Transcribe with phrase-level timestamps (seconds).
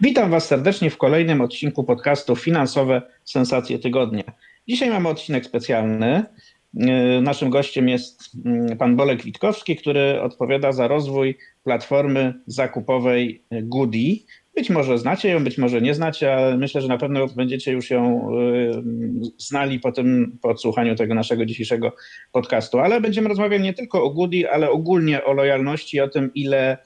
[0.00, 4.24] Witam Was serdecznie w kolejnym odcinku podcastu Finansowe Sensacje Tygodnia.
[4.68, 6.24] Dzisiaj mamy odcinek specjalny.
[6.74, 14.16] Yy, naszym gościem jest yy, pan Bolek Witkowski, który odpowiada za rozwój platformy zakupowej Goody.
[14.54, 17.90] Być może znacie ją, być może nie znacie, ale myślę, że na pewno będziecie już
[17.90, 18.30] ją
[19.38, 21.92] znali po tym, po odsłuchaniu tego naszego dzisiejszego
[22.32, 22.78] podcastu.
[22.78, 26.78] Ale będziemy rozmawiać nie tylko o Goody, ale ogólnie o lojalności, o tym, ile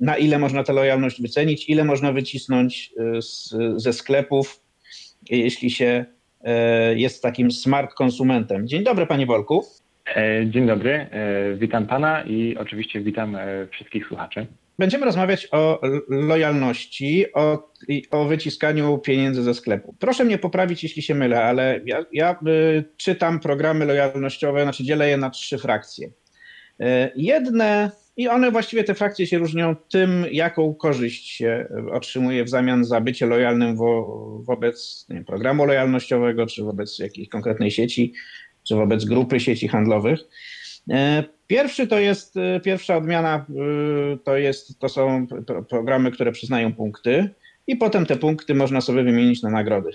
[0.00, 4.60] na ile można tę lojalność wycenić, ile można wycisnąć z, ze sklepów,
[5.30, 6.04] jeśli się
[6.94, 8.68] jest takim smart konsumentem.
[8.68, 9.64] Dzień dobry, panie Wolku.
[10.46, 11.06] Dzień dobry,
[11.56, 13.36] witam pana i oczywiście witam
[13.70, 14.46] wszystkich słuchaczy.
[14.78, 17.70] Będziemy rozmawiać o lojalności, o,
[18.10, 19.94] o wyciskaniu pieniędzy ze sklepu.
[19.98, 22.40] Proszę mnie poprawić, jeśli się mylę, ale ja, ja
[22.96, 26.10] czytam programy lojalnościowe, znaczy dzielę je na trzy frakcje.
[27.16, 32.84] Jedne i one właściwie te frakcje się różnią tym, jaką korzyść się otrzymuje w zamian
[32.84, 34.06] za bycie lojalnym wo,
[34.44, 38.12] wobec wiem, programu lojalnościowego, czy wobec jakiejś konkretnej sieci,
[38.68, 40.20] czy wobec grupy sieci handlowych.
[41.46, 43.46] Pierwszy to jest, pierwsza odmiana
[44.24, 45.26] to, jest, to są
[45.68, 47.30] programy, które przyznają punkty
[47.66, 49.90] i potem te punkty można sobie wymienić na nagrody.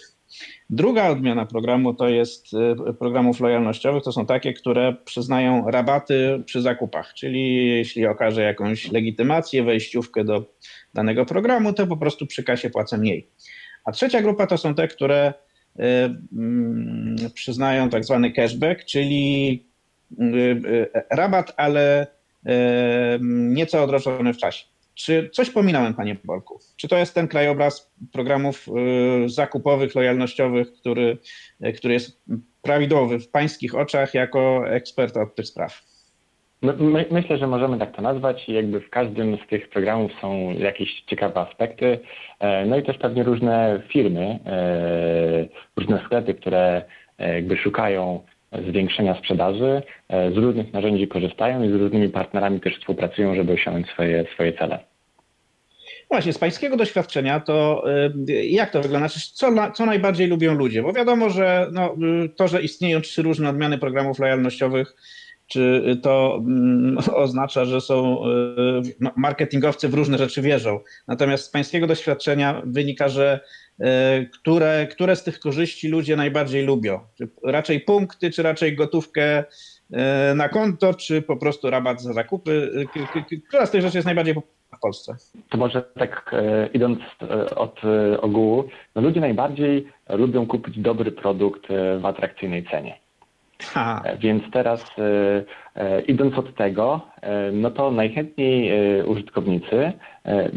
[0.69, 2.53] Druga odmiana programu to jest
[2.89, 4.03] y, programów lojalnościowych.
[4.03, 10.45] To są takie, które przyznają rabaty przy zakupach, czyli jeśli okaże jakąś legitymację, wejściówkę do
[10.93, 13.27] danego programu, to po prostu przy kasie płacę mniej.
[13.85, 15.33] A trzecia grupa to są te, które
[15.79, 15.83] y,
[16.38, 19.66] mm, przyznają tak zwany cashback, czyli
[20.22, 22.07] y, rabat, ale
[23.19, 24.66] nieco odroczony w czasie.
[24.97, 26.59] Czy coś pominąłem, panie Bolku?
[26.75, 28.68] Czy to jest ten krajobraz programów
[29.25, 31.18] y, zakupowych, lojalnościowych, który,
[31.66, 32.22] y, który jest
[32.62, 35.81] prawidłowy w pańskich oczach jako ekspert od tych spraw?
[36.62, 38.50] My, myślę, że możemy tak to nazwać.
[38.50, 42.00] Jakby w każdym z tych programów są jakieś ciekawe aspekty.
[42.40, 46.86] E, no i też pewnie różne firmy, e, różne sklepy, które
[47.18, 48.24] e, jakby szukają
[48.69, 54.25] zwiększenia sprzedaży, z różnych narzędzi korzystają i z różnymi partnerami też współpracują, żeby osiągnąć swoje,
[54.34, 54.80] swoje cele.
[56.12, 57.84] Właśnie, z pańskiego doświadczenia to
[58.30, 59.09] y, jak to wygląda?
[59.34, 60.84] Co, co najbardziej lubią ludzie?
[60.84, 64.96] Bo wiadomo, że no, y, to, że istnieją trzy różne odmiany programów lojalnościowych,
[65.47, 70.80] czy to mm, oznacza, że są y, marketingowcy w różne rzeczy wierzą.
[71.07, 73.40] Natomiast z pańskiego doświadczenia wynika, że
[74.33, 76.99] które, które z tych korzyści ludzie najbardziej lubią?
[77.17, 79.43] Czy raczej punkty, czy raczej gotówkę
[80.35, 82.71] na konto, czy po prostu rabat za zakupy?
[83.47, 84.57] Która z tych rzeczy jest najbardziej popularna?
[84.77, 85.15] w Polsce?
[85.49, 88.63] To może tak e, idąc e, od e, ogółu,
[88.95, 91.67] no ludzie najbardziej lubią kupić dobry produkt
[91.99, 92.99] w atrakcyjnej cenie.
[93.63, 94.03] Ha.
[94.19, 94.85] Więc teraz
[96.07, 97.01] idąc od tego,
[97.53, 98.71] no to najchętniej
[99.03, 99.91] użytkownicy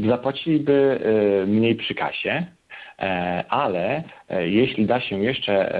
[0.08, 1.00] zapłaciliby
[1.46, 2.46] mniej przy kasie,
[3.48, 5.72] ale jeśli da się jeszcze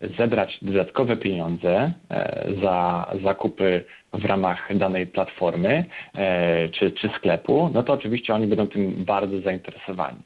[0.00, 5.84] zebrać dodatkowe pieniądze e, za zakupy w ramach danej platformy
[6.14, 10.18] e, czy, czy sklepu, no to oczywiście oni będą tym bardzo zainteresowani.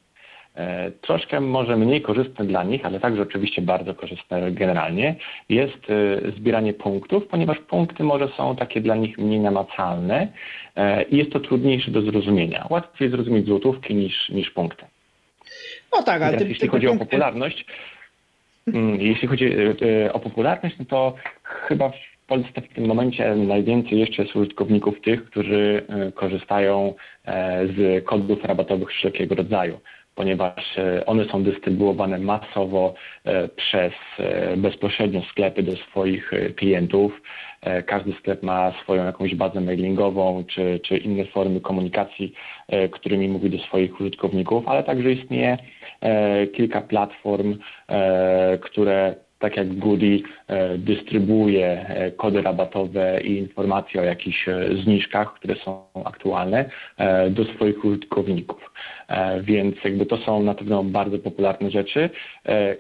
[0.55, 5.15] E, troszkę może mniej korzystne dla nich, ale także oczywiście bardzo korzystne generalnie
[5.49, 5.87] jest
[6.37, 10.29] zbieranie punktów, ponieważ punkty może są takie dla nich mniej namacalne
[11.11, 12.67] i jest to trudniejsze do zrozumienia.
[12.71, 14.85] Łatwiej zrozumieć złotówki niż, niż punkty.
[15.93, 17.05] No tak, ale ty, jeśli ty, chodzi punkty...
[17.05, 17.67] o popularność,
[18.67, 23.35] Mm, jeśli chodzi e, e, o popularność, no to chyba w Polsce w tym momencie
[23.37, 26.95] najwięcej jeszcze jest użytkowników tych, którzy e, korzystają
[27.77, 29.81] z kodów rabatowych wszelkiego rodzaju,
[30.21, 30.77] ponieważ
[31.07, 32.95] one są dystrybuowane masowo
[33.57, 33.93] przez
[34.57, 37.23] bezpośrednio sklepy do swoich klientów.
[37.87, 42.33] Każdy sklep ma swoją jakąś bazę mailingową czy, czy inne formy komunikacji,
[42.91, 45.59] którymi mówi do swoich użytkowników, ale także istnieje
[46.01, 47.59] E, kilka platform,
[47.89, 54.47] e, które tak jak Goody e, dystrybuuje kody rabatowe i informacje o jakichś
[54.85, 56.71] zniżkach, które są aktualne
[57.31, 58.73] do swoich użytkowników.
[59.43, 62.11] Więc jakby to są na pewno bardzo popularne rzeczy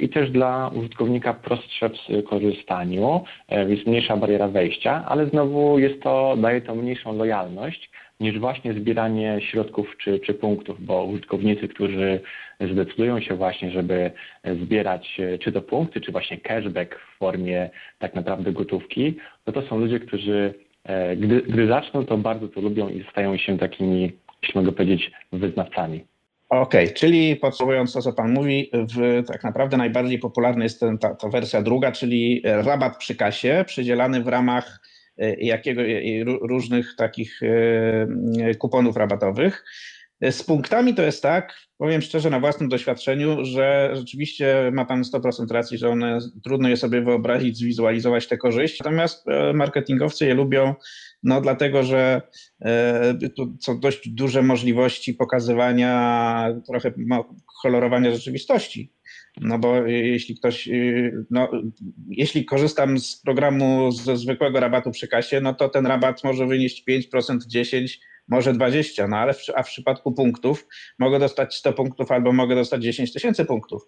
[0.01, 3.25] i też dla użytkownika prostsze w korzystaniu,
[3.69, 9.41] jest mniejsza bariera wejścia, ale znowu jest to, daje to mniejszą lojalność, niż właśnie zbieranie
[9.41, 12.21] środków czy, czy punktów, bo użytkownicy, którzy
[12.73, 14.11] zdecydują się właśnie, żeby
[14.63, 19.79] zbierać czy to punkty, czy właśnie cashback w formie tak naprawdę gotówki, no to są
[19.79, 24.13] ludzie, którzy e, gdy, gdy zaczną, to bardzo to lubią i stają się takimi,
[24.43, 26.05] jeśli mogę powiedzieć, wyznawcami.
[26.49, 30.99] Okej, okay, czyli podsumowując to, co Pan mówi, w, tak naprawdę najbardziej popularna jest ten,
[30.99, 34.90] ta, ta wersja druga, czyli rabat przy kasie przydzielany w ramach e,
[35.39, 35.83] jakiego,
[36.41, 39.65] różnych takich e, kuponów rabatowych.
[40.31, 45.51] Z punktami to jest tak, powiem szczerze na własnym doświadczeniu, że rzeczywiście ma Pan 100%
[45.51, 50.75] racji, że one trudno je sobie wyobrazić, zwizualizować te korzyści, natomiast e, marketingowcy je lubią,
[51.23, 52.23] no dlatego, że
[52.61, 56.93] e, tu są dość duże możliwości pokazywania, trochę
[57.63, 58.93] kolorowania rzeczywistości.
[59.37, 61.51] No bo jeśli ktoś, y, no,
[62.09, 66.85] jeśli korzystam z programu ze zwykłego rabatu przy kasie, no to ten rabat może wynieść
[66.89, 67.87] 5%, 10%,
[68.29, 70.67] może 20, no ale w, a w przypadku punktów
[70.99, 73.83] mogę dostać 100 punktów albo mogę dostać 10 tysięcy punktów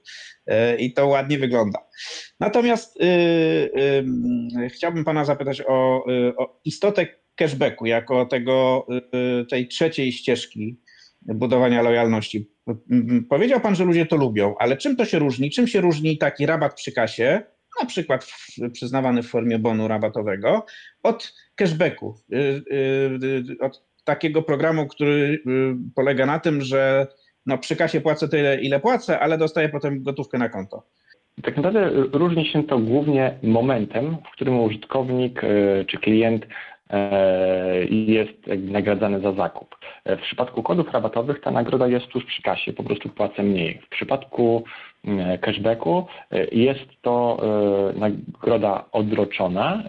[0.46, 1.78] yy, i to ładnie wygląda.
[2.40, 8.86] Natomiast yy, chciałbym Pana zapytać o, y, o istotę cashbacku jako tego,
[9.42, 10.80] y, tej trzeciej ścieżki
[11.22, 12.51] budowania lojalności.
[13.28, 15.50] Powiedział Pan, że ludzie to lubią, ale czym to się różni?
[15.50, 17.42] Czym się różni taki rabat przy kasie,
[17.80, 18.26] na przykład
[18.72, 20.66] przyznawany w formie bonu rabatowego,
[21.02, 22.14] od cashbacku,
[23.60, 27.06] od takiego programu, który y, polega na tym, że
[27.46, 30.82] no przy kasie płacę tyle, ile płacę, ale dostaję potem gotówkę na konto.
[31.42, 36.46] Tak naprawdę różni się to głównie momentem, w którym użytkownik y, czy klient
[36.92, 39.76] y, jest nagradzany za zakup.
[40.06, 43.80] W przypadku kodów rabatowych ta nagroda jest tuż przy kasie, po prostu płacę mniej.
[43.86, 44.64] W przypadku
[45.08, 46.06] E, cashbacku.
[46.30, 47.38] E, jest to
[47.94, 49.82] e, nagroda odroczona,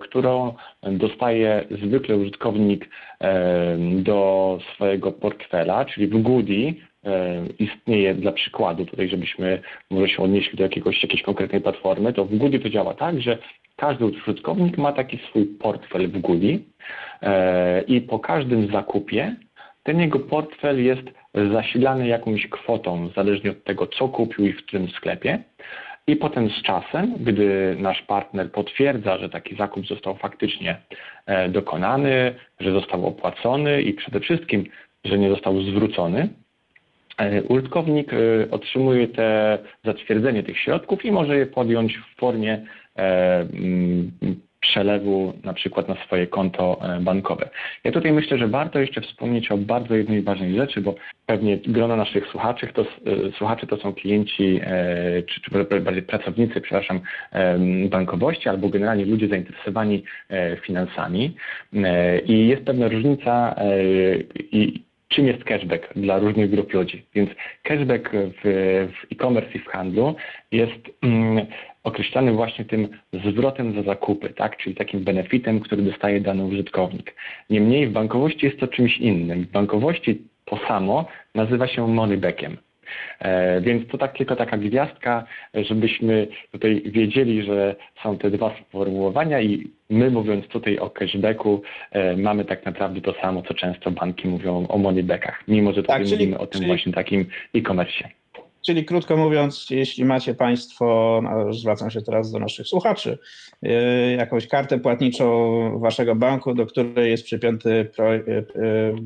[0.00, 2.88] którą dostaje zwykle użytkownik
[4.02, 6.72] do swojego portfela, czyli w Goodie
[7.58, 12.36] istnieje dla przykładu, tutaj żebyśmy może się odnieśli do jakiegoś, jakiejś konkretnej platformy, to w
[12.36, 13.38] Goodie to działa tak, że
[13.76, 16.58] każdy użytkownik ma taki swój portfel w Goodie
[17.86, 19.36] i po każdym zakupie
[19.82, 21.02] ten jego portfel jest
[21.52, 25.42] zasilany jakąś kwotą, zależnie od tego, co kupił i w którym sklepie.
[26.06, 30.76] I potem z czasem, gdy nasz partner potwierdza, że taki zakup został faktycznie
[31.26, 34.64] e, dokonany, że został opłacony i przede wszystkim,
[35.04, 36.28] że nie został zwrócony, e,
[37.48, 38.16] użytkownik e,
[38.50, 42.66] otrzymuje te zatwierdzenie tych środków i może je podjąć w formie
[44.60, 47.48] przelewu na przykład na swoje konto e, bankowe.
[47.84, 50.94] Ja tutaj myślę, że warto jeszcze wspomnieć o bardzo jednej ważnej rzeczy, bo
[51.26, 52.86] pewnie grono naszych słuchaczy to, e,
[53.38, 57.00] słuchaczy to są klienci, e, czy, czy bardziej pracownicy, przepraszam,
[57.88, 60.04] bankowości albo generalnie ludzie zainteresowani
[60.62, 61.34] finansami
[62.26, 63.54] i jest pewna różnica
[64.52, 67.06] i czym jest cashback dla różnych grup ludzi.
[67.14, 67.30] Więc
[67.62, 68.42] cashback w,
[68.92, 70.14] w e-commerce i w handlu
[70.52, 71.46] jest mm,
[71.84, 74.56] określany właśnie tym zwrotem za zakupy, tak?
[74.56, 77.14] czyli takim benefitem, który dostaje dany użytkownik.
[77.50, 79.44] Niemniej w bankowości jest to czymś innym.
[79.44, 82.56] W bankowości to samo nazywa się moneybackiem.
[83.18, 89.40] E, więc to tak, tylko taka gwiazdka, żebyśmy tutaj wiedzieli, że są te dwa sformułowania
[89.40, 94.28] i my mówiąc tutaj o cashbacku e, mamy tak naprawdę to samo, co często banki
[94.28, 96.66] mówią o moneybackach, mimo że tutaj tak, czyli, mówimy o tym czyli...
[96.66, 98.08] właśnie takim e-commerce.
[98.66, 103.18] Czyli krótko mówiąc, jeśli macie Państwo, no zwracam się teraz do naszych słuchaczy,
[103.62, 103.72] yy,
[104.18, 108.10] jakąś kartę płatniczą Waszego banku, do której jest przypięty pro,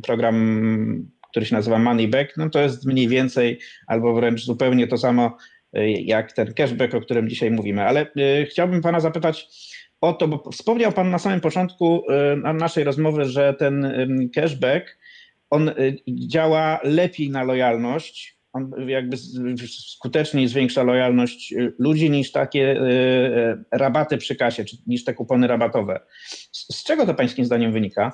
[0.07, 5.37] program, który się nazywa Moneyback, no to jest mniej więcej albo wręcz zupełnie to samo
[5.73, 7.83] yy, jak ten cashback, o którym dzisiaj mówimy.
[7.83, 8.07] Ale
[8.51, 9.49] chciałbym Pana zapytać
[10.01, 12.03] o to, bo wspomniał Pan na samym początku
[12.55, 13.93] naszej rozmowy, że ten
[14.35, 14.99] cashback
[15.51, 15.71] on
[16.09, 19.17] działa lepiej na lojalność on jakby
[19.67, 22.81] skuteczniej zwiększa lojalność ludzi niż takie
[23.71, 26.01] rabaty przy kasie, niż te kupony rabatowe.
[26.53, 28.13] Z czego to pańskim zdaniem wynika?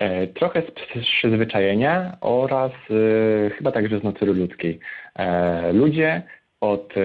[0.00, 0.70] E, trochę z
[1.04, 4.78] przyzwyczajenia oraz y, chyba także z natury ludzkiej.
[5.16, 6.22] E, ludzie
[6.60, 7.00] od e,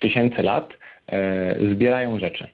[0.00, 0.72] tysięcy lat
[1.72, 2.48] zbierają rzeczy.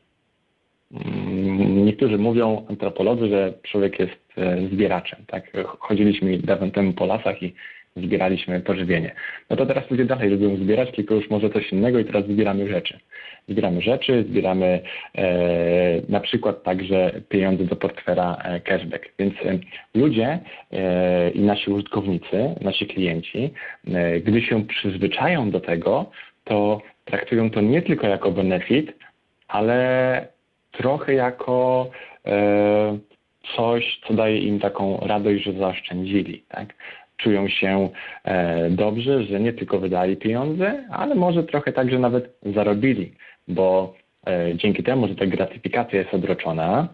[0.93, 4.35] Mm, niektórzy mówią, antropolodzy, że człowiek jest
[4.73, 5.25] zbieraczem.
[5.27, 5.53] Tak?
[5.79, 7.55] Chodziliśmy dawno temu po lasach i
[8.01, 9.15] zbieraliśmy pożywienie.
[9.51, 12.69] No to teraz ludzie dalej lubią zbierać, tylko już może coś innego i teraz zbieramy
[12.69, 12.99] rzeczy.
[13.49, 14.81] Zbieramy rzeczy, zbieramy
[15.15, 19.09] e, na przykład także pieniądze do portfela e, cashback.
[19.19, 19.59] Więc e,
[19.95, 20.39] ludzie
[20.73, 23.51] e, i nasi użytkownicy, nasi klienci,
[23.95, 26.11] e, gdy się przyzwyczają do tego,
[26.45, 28.93] to traktują to nie tylko jako benefit,
[29.49, 30.27] ale
[30.73, 31.91] trochę jako
[32.27, 32.99] e,
[33.57, 36.75] coś, co daje im taką radość, że zaoszczędzili, tak?
[37.23, 37.89] Czują się
[38.25, 43.13] e, dobrze, że nie tylko wydali pieniądze, ale może trochę także nawet zarobili,
[43.49, 43.95] bo
[44.27, 46.89] e, dzięki temu, że ta gratyfikacja jest odroczona,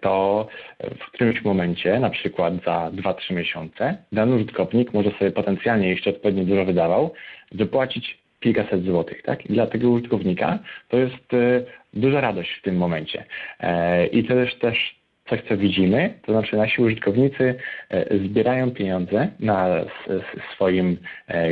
[0.00, 0.46] to
[0.80, 6.44] w którymś momencie, na przykład za 2-3 miesiące, dany użytkownik może sobie potencjalnie, jeśli odpowiednio
[6.44, 7.12] dużo wydawał,
[7.52, 9.22] wypłacić kilkaset złotych.
[9.22, 9.46] Tak?
[9.46, 10.58] I dla tego użytkownika
[10.88, 11.62] to jest e,
[11.94, 13.24] duża radość w tym momencie.
[13.60, 14.95] E, I to jest też
[15.28, 17.54] coś, co widzimy, to znaczy nasi użytkownicy
[17.90, 19.84] e, zbierają pieniądze na
[20.54, 20.96] swoim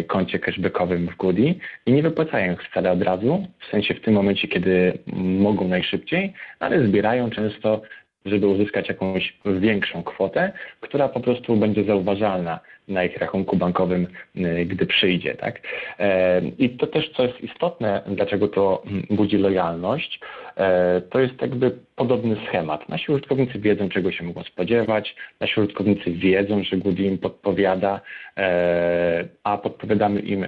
[0.07, 1.55] koncie cashbackowym w Goody
[1.87, 6.33] i nie wypłacają ich wcale od razu, w sensie w tym momencie, kiedy mogą najszybciej,
[6.61, 7.81] ale zbierają często
[8.25, 14.67] żeby uzyskać jakąś większą kwotę, która po prostu będzie zauważalna na ich rachunku bankowym, y,
[14.67, 15.35] gdy przyjdzie.
[15.35, 15.61] Tak?
[15.99, 20.44] E, I to też, co jest istotne, dlaczego to budzi lojalność, e,
[21.11, 22.89] to jest jakby podobny schemat.
[22.89, 28.01] Nasi użytkownicy wiedzą, czego się mogą spodziewać, nasi użytkownicy wiedzą, że Goody im podpowiada,
[28.37, 30.47] e, a podpowiadamy im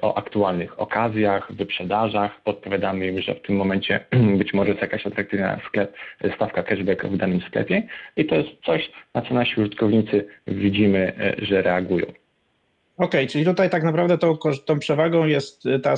[0.00, 4.00] o aktualnych okazjach, wyprzedażach, podpowiadamy im, że w tym momencie
[4.40, 5.94] być może jest jakaś atrakcyjna sklep,
[6.36, 7.82] stawka cashback w danym sklepie
[8.16, 12.06] i to jest coś, na co nasi użytkownicy widzimy, że reagują.
[12.06, 15.94] Okej, okay, czyli tutaj tak naprawdę tą, tą przewagą jest ta,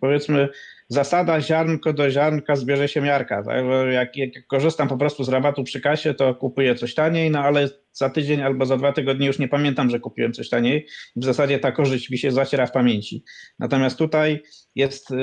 [0.00, 0.48] powiedzmy,
[0.92, 3.42] zasada ziarnko do ziarnka zbierze się miarka.
[3.42, 3.64] Tak?
[3.92, 7.68] Jak, jak, korzystam po prostu z rabatu przy kasie, to kupuję coś taniej, no ale
[7.92, 10.86] za tydzień albo za dwa tygodnie już nie pamiętam, że kupiłem coś taniej.
[11.16, 13.24] W zasadzie ta korzyść mi się zaciera w pamięci.
[13.58, 14.42] Natomiast tutaj
[14.74, 15.16] jest y,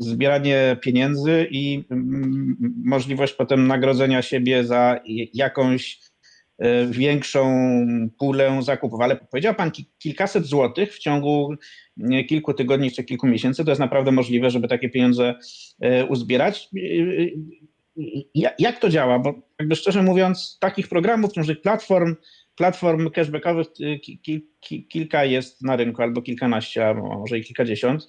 [0.00, 5.00] zbieranie pieniędzy i mm, możliwość potem nagrodzenia siebie za
[5.34, 6.00] jakąś
[6.90, 7.70] większą
[8.18, 11.54] pulę zakupów, ale powiedział Pan kilkaset złotych w ciągu
[12.28, 15.34] kilku tygodni czy kilku miesięcy, to jest naprawdę możliwe, żeby takie pieniądze
[15.80, 16.68] e, uzbierać.
[16.76, 19.18] E, jak to działa?
[19.18, 22.14] Bo jakby szczerze mówiąc, takich programów, różnych platform,
[22.56, 23.66] platform cashbackowych
[24.88, 28.08] kilka jest na rynku, albo kilkanaście, a może i kilkadziesiąt.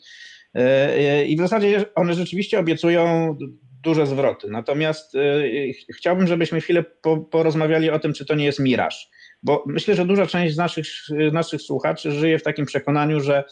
[1.27, 3.37] I w zasadzie one rzeczywiście obiecują
[3.85, 4.47] duże zwroty.
[4.49, 9.09] Natomiast y, chciałbym, żebyśmy chwilę po, porozmawiali o tym, czy to nie jest miraż.
[9.43, 10.85] Bo myślę, że duża część z naszych,
[11.31, 13.43] naszych słuchaczy żyje w takim przekonaniu, że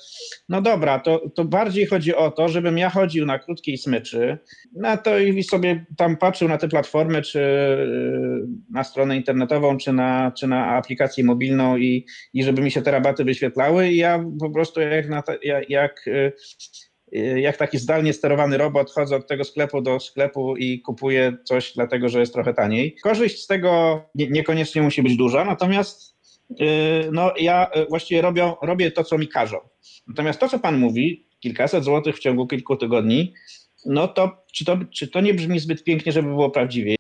[0.50, 4.38] no dobra, to, to bardziej chodzi o to, żebym ja chodził na krótkiej smyczy,
[4.76, 9.94] na to i sobie tam patrzył na te platformy, czy y, na stronę internetową, czy
[9.94, 13.90] na, czy na aplikację mobilną i, i żeby mi się te rabaty wyświetlały.
[13.90, 16.34] I ja po prostu jak, na jak, jak y,
[17.36, 22.10] jak taki zdalnie sterowany robot chodzę od tego sklepu do sklepu i kupuję coś dlatego,
[22.10, 22.96] że jest trochę taniej.
[23.04, 26.16] Korzyść z tego nie, niekoniecznie musi być duża, natomiast
[26.50, 26.68] yy,
[27.12, 29.58] no, ja y, właściwie robię, robię to, co mi każą.
[30.08, 33.34] Natomiast to, co pan mówi, kilkaset złotych w ciągu kilku tygodni,
[33.86, 36.96] no to czy, to czy to nie brzmi zbyt pięknie, żeby było prawdziwie?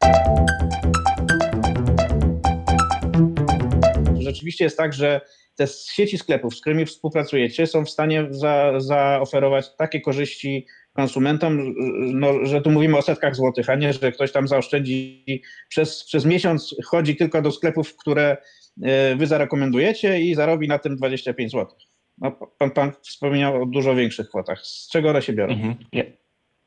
[4.33, 5.21] Rzeczywiście jest tak, że
[5.55, 11.73] te sieci sklepów, z którymi współpracujecie, są w stanie za, zaoferować takie korzyści konsumentom,
[12.13, 15.25] no, że tu mówimy o setkach złotych, a nie, że ktoś tam zaoszczędzi
[15.69, 18.37] przez, przez miesiąc, chodzi tylko do sklepów, które
[18.83, 21.77] e, wy zarekomendujecie i zarobi na tym 25 zł.
[22.17, 24.59] No, pan, pan wspomniał o dużo większych kwotach.
[24.61, 25.53] Z czego one się biorą?
[25.53, 25.75] Mhm.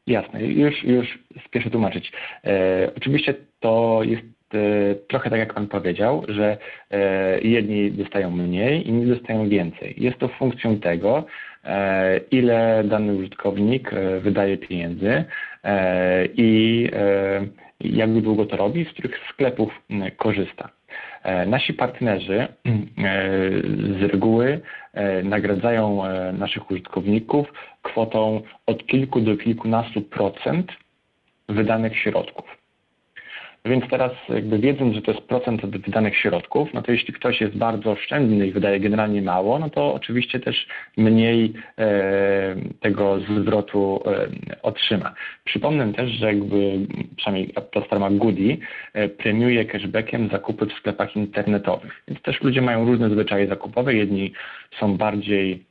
[0.06, 2.12] Jasne, już, już spieszę tłumaczyć.
[2.44, 4.35] E, oczywiście to jest
[5.08, 6.56] trochę tak jak Pan powiedział, że
[6.90, 9.94] e, jedni dostają mniej, inni dostają więcej.
[9.96, 11.24] Jest to funkcją tego,
[11.64, 15.24] e, ile dany użytkownik wydaje pieniędzy
[16.34, 16.90] i
[17.80, 19.82] jak długo to robi, z których sklepów
[20.16, 20.70] korzysta.
[21.46, 22.48] Nasi partnerzy
[23.98, 24.60] z reguły
[25.24, 30.72] nagradzają naszych użytkowników kwotą od kilku do kilkunastu procent
[31.48, 32.65] wydanych środków.
[33.66, 37.40] Więc teraz jakby wiedząc, że to jest procent od wydanych środków, no to jeśli ktoś
[37.40, 44.02] jest bardzo oszczędny i wydaje generalnie mało, no to oczywiście też mniej e, tego zwrotu
[44.06, 45.14] e, otrzyma.
[45.44, 46.78] Przypomnę też, że jakby
[47.16, 48.58] przynajmniej platforma Goody
[48.92, 52.02] e, premiuje cashbackiem zakupy w sklepach internetowych.
[52.08, 53.94] Więc też ludzie mają różne zwyczaje zakupowe.
[53.94, 54.32] Jedni
[54.80, 55.64] są bardziej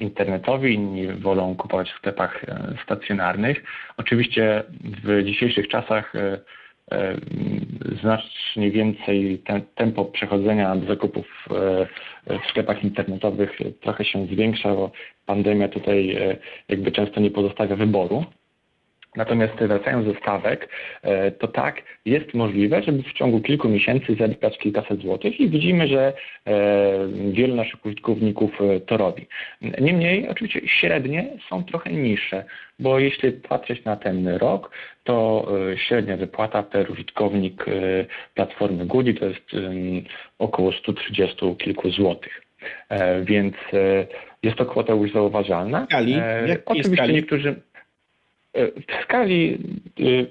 [0.00, 2.44] internetowi, inni wolą kupować w sklepach
[2.84, 3.64] stacjonarnych.
[3.96, 4.62] Oczywiście
[5.04, 6.12] w dzisiejszych czasach
[8.00, 9.42] znacznie więcej
[9.74, 11.86] tempo przechodzenia zakupów e,
[12.38, 14.90] w sklepach internetowych trochę się zwiększa, bo
[15.26, 16.36] pandemia tutaj e,
[16.68, 18.24] jakby często nie pozostawia wyboru.
[19.16, 20.68] Natomiast wracając do stawek,
[21.02, 25.88] e, to tak, jest możliwe, żeby w ciągu kilku miesięcy zebrać kilkaset złotych i widzimy,
[25.88, 26.12] że
[26.46, 26.52] e,
[27.32, 29.26] wielu naszych użytkowników e, to robi.
[29.80, 32.44] Niemniej oczywiście średnie są trochę niższe,
[32.78, 34.70] bo jeśli patrzeć na ten rok,
[35.04, 37.64] to średnia wypłata per użytkownik
[38.34, 39.50] platformy Goody to jest
[40.38, 42.42] około 130 kilku złotych.
[43.22, 43.54] Więc
[44.42, 45.84] jest to kwota już zauważalna.
[45.84, 46.16] Skali?
[46.66, 47.14] Oczywiście skali?
[47.14, 47.54] niektórzy
[48.56, 49.58] w skali,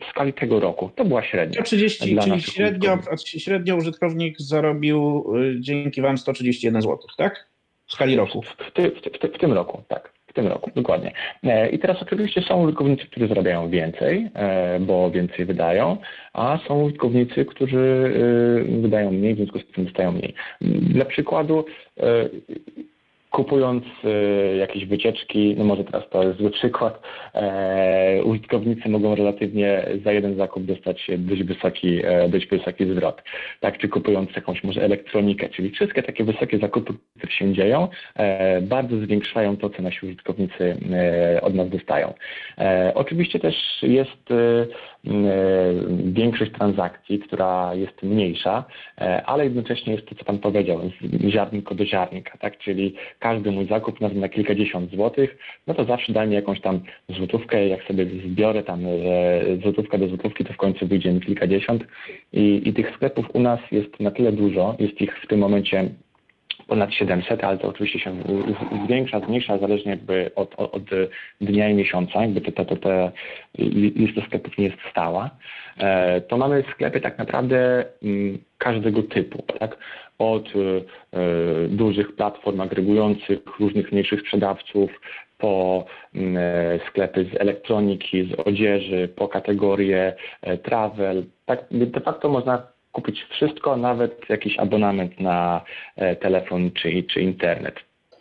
[0.01, 1.63] w skali tego roku to była średnia.
[1.63, 7.48] 30, czyli średnio, średnio użytkownik zarobił y, dzięki Wam 131 zł, tak?
[7.88, 8.41] W skali roku.
[8.41, 10.13] W, ty, w, ty, w tym roku, tak.
[10.27, 11.12] W tym roku, dokładnie.
[11.44, 15.98] E, I teraz oczywiście są użytkownicy, którzy zarabiają więcej, e, bo więcej wydają,
[16.34, 18.13] a są użytkownicy, którzy
[18.82, 20.34] wydają mniej, w związku z tym dostają mniej.
[20.62, 21.65] Dla przykładu
[22.00, 22.29] e,
[23.36, 27.01] kupując e, jakieś wycieczki, no może teraz to jest zły przykład,
[27.34, 33.24] e, użytkownicy mogą relatywnie za jeden zakup dostać dość wysoki, e, dość wysoki zwrot.
[33.60, 38.62] Tak, czy kupując jakąś może elektronikę, czyli wszystkie takie wysokie zakupy, które się dzieją, e,
[38.62, 42.13] bardzo zwiększają to, co nasi użytkownicy e, od nas dostają.
[42.58, 44.30] E, oczywiście też jest
[46.06, 48.64] większość transakcji, która jest mniejsza,
[49.26, 50.80] ale jednocześnie jest to, co Pan powiedział,
[51.30, 52.58] ziarnko do ziarnka, tak?
[52.58, 56.80] czyli każdy mój zakup nawet na kilkadziesiąt złotych, no to zawsze da mi jakąś tam
[57.10, 58.92] złotówkę, jak sobie zbiorę tam e,
[59.64, 61.84] złotówka do złotówki, to w końcu wyjdzie mi kilkadziesiąt
[62.34, 65.90] I, i tych sklepów u nas jest na tyle dużo, jest ich w tym momencie
[66.67, 68.15] ponad 700, ale to oczywiście się
[68.86, 70.84] zwiększa, zmniejsza zależnie jakby od, od, od
[71.41, 73.12] dnia i miesiąca, jakby ta, ta
[73.95, 75.29] lista sklepów nie jest stała,
[75.77, 79.77] e, to mamy sklepy tak naprawdę mm, każdego typu, tak?
[80.19, 84.91] Od e, dużych platform agregujących, różnych mniejszych sprzedawców,
[85.38, 90.15] po mm, e, sklepy z elektroniki, z odzieży, po kategorie
[90.63, 91.24] travel.
[91.45, 95.62] Tak de facto można kupić wszystko, nawet jakiś abonament na
[95.96, 97.75] e, telefon czy, czy internet.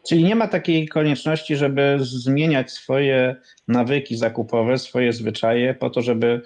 [0.08, 3.36] Czyli nie ma takiej konieczności, żeby zmieniać swoje
[3.68, 6.42] nawyki zakupowe, swoje zwyczaje po to, żeby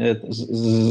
[0.00, 0.16] e,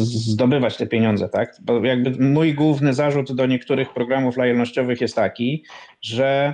[0.03, 1.55] zdobywać te pieniądze, tak?
[1.62, 5.65] Bo jakby mój główny zarzut do niektórych programów lojalnościowych jest taki,
[6.01, 6.53] że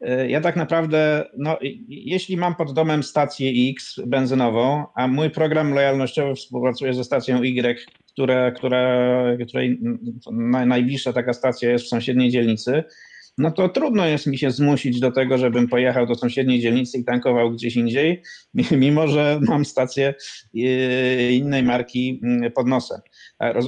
[0.00, 5.74] e, ja tak naprawdę, no, jeśli mam pod domem stację X benzynową, a mój program
[5.74, 7.86] lojalnościowy współpracuje ze stacją Y,
[8.20, 9.80] które, które, której
[10.66, 12.84] najbliższa taka stacja jest w sąsiedniej dzielnicy,
[13.38, 17.04] no to trudno jest mi się zmusić do tego, żebym pojechał do sąsiedniej dzielnicy i
[17.04, 18.22] tankował gdzieś indziej,
[18.70, 20.14] mimo że mam stację
[20.54, 23.00] y, innej marki mm, pod nosem.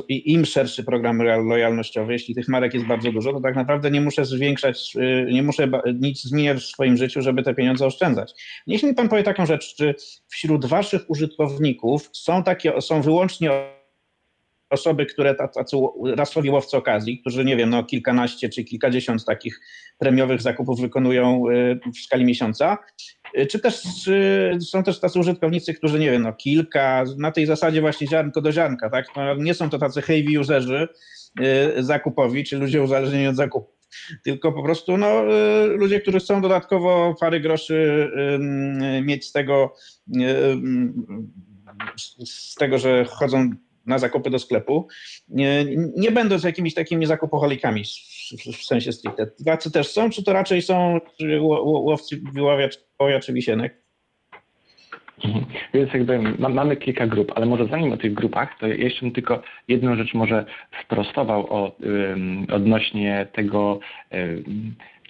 [0.09, 4.25] Im szerszy program lojalnościowy, jeśli tych marek jest bardzo dużo, to tak naprawdę nie muszę
[4.25, 8.33] zwiększać, y, nie muszę nic zmieniać w swoim życiu, żeby te pieniądze oszczędzać.
[8.67, 9.95] Niech mi pan powie taką rzecz, czy
[10.29, 13.51] wśród waszych użytkowników są takie, są wyłącznie
[14.73, 15.77] osoby, które tacy
[16.17, 19.61] rasowi łowcy okazji, którzy nie wiem, no kilkanaście czy kilkadziesiąt takich
[19.99, 22.79] premiowych zakupów wykonują y, w skali miesiąca,
[23.39, 27.47] y, czy też czy są też tacy użytkownicy, którzy nie wiem, no kilka, na tej
[27.47, 29.07] zasadzie właśnie ziarnko do ziarnka, tak?
[29.17, 30.89] No, nie są to tacy heavy userzy
[31.41, 33.73] y, zakupowi, czy ludzie uzależnieni od zakupu
[34.25, 35.23] tylko po prostu no,
[35.67, 38.11] ludzie, którzy chcą dodatkowo parę groszy
[39.03, 39.75] mieć z tego,
[42.25, 43.51] z tego, że chodzą
[43.87, 44.89] na zakupy do sklepu,
[45.29, 45.65] nie,
[45.97, 47.85] nie będąc jakimiś takimi zakupoholikami
[48.59, 49.27] w, sensie stricte.
[49.45, 51.01] Tacy też są, czy to raczej są
[51.63, 52.21] łowcy
[52.99, 53.83] wołowia czy wisienek?
[55.25, 55.45] Mhm.
[55.75, 59.43] Więc jakby mamy kilka grup, ale może zanim o tych grupach, to jeszcze bym tylko
[59.69, 60.45] jedną rzecz może
[60.85, 61.77] sprostował o,
[62.49, 63.81] odnośnie tego,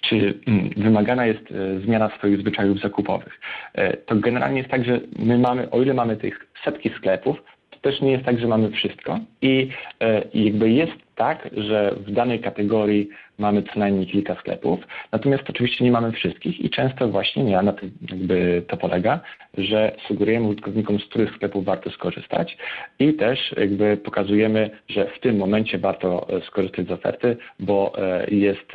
[0.03, 0.39] czy
[0.77, 3.39] wymagana jest e, zmiana swoich zwyczajów zakupowych.
[3.73, 7.43] E, to generalnie jest tak, że my mamy, o ile mamy tych setki sklepów,
[7.83, 9.69] też nie jest tak, że mamy wszystko i
[9.99, 14.79] e, jakby jest tak, że w danej kategorii mamy co najmniej kilka sklepów,
[15.11, 19.19] natomiast oczywiście nie mamy wszystkich i często właśnie nie, na tym jakby to polega,
[19.57, 22.57] że sugerujemy użytkownikom, z których sklepów warto skorzystać
[22.99, 28.27] i też jakby pokazujemy, że w tym momencie warto e, skorzystać z oferty, bo e,
[28.31, 28.67] jest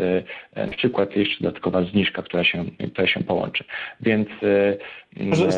[0.56, 3.64] na przykład jeszcze dodatkowa zniżka, która się, która się połączy.
[4.00, 4.28] Więc...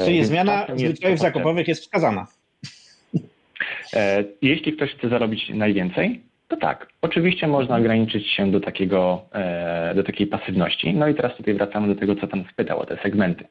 [0.04, 2.26] Czyli zmiana zwyczajów zakupowych jest wskazana.
[3.94, 9.94] E, jeśli ktoś chce zarobić najwięcej, to tak, oczywiście można ograniczyć się do, takiego, e,
[9.94, 10.94] do takiej pasywności.
[10.94, 13.44] No i teraz tutaj wracamy do tego, co Pan spytał o te segmenty.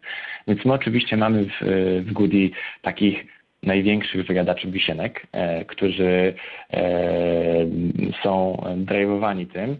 [0.48, 1.62] Więc my oczywiście mamy w,
[2.06, 2.50] w Goody
[2.82, 3.26] takich
[3.64, 6.34] największych wyjadaczy wisienek, e, którzy
[8.24, 9.78] są drajwowani tym,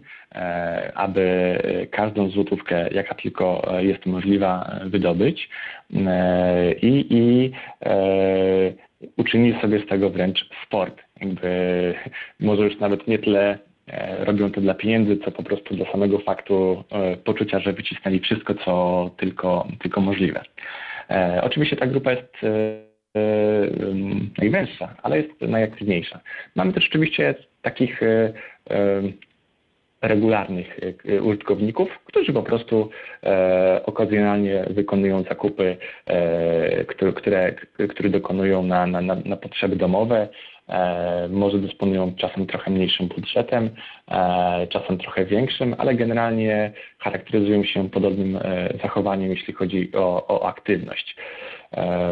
[0.94, 1.58] aby
[1.90, 5.48] każdą złotówkę, jaka tylko jest możliwa, wydobyć
[6.82, 7.50] i, i
[9.16, 11.02] uczynili sobie z tego wręcz sport.
[11.20, 11.94] Jakby
[12.40, 13.58] może już nawet nie tyle
[13.92, 18.20] E, robią to dla pieniędzy, co po prostu dla samego faktu e, poczucia, że wycisnęli
[18.20, 20.42] wszystko, co tylko, tylko możliwe.
[21.10, 22.36] E, oczywiście ta grupa jest
[24.38, 26.20] najwęższa, ale jest najaktywniejsza.
[26.54, 28.00] Mamy też oczywiście takich
[30.02, 30.80] regularnych
[31.22, 32.90] użytkowników, którzy po prostu
[33.84, 35.76] okazjonalnie wykonują zakupy,
[36.86, 37.52] które, które,
[37.88, 40.28] które dokonują na, na, na potrzeby domowe,
[41.30, 43.70] może dysponują czasem trochę mniejszym budżetem,
[44.68, 48.38] czasem trochę większym, ale generalnie charakteryzują się podobnym
[48.82, 51.16] zachowaniem, jeśli chodzi o, o aktywność.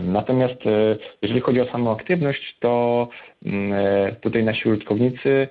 [0.02, 0.60] Natomiast
[1.22, 3.08] jeżeli chodzi o samą aktywność, to
[3.46, 5.48] mm, tutaj nasi użytkownicy